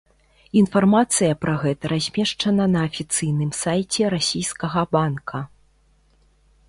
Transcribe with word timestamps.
Інфармацыя 0.59 1.33
пра 1.43 1.51
гэта 1.65 1.91
размешчана 1.93 2.65
на 2.77 2.85
афіцыйным 2.89 3.51
сайце 3.63 4.03
расійскага 4.15 4.81
банка. 4.99 5.37